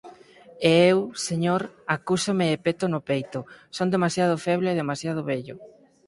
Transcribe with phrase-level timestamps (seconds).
[0.69, 1.61] E eu, Señor,
[1.95, 3.39] acúsome e peto no peito:
[3.77, 5.55] son demasiado feble e demasiado vello.